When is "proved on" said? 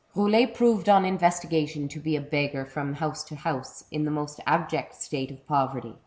0.55-1.05